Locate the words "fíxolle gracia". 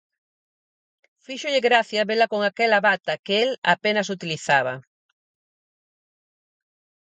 1.25-2.07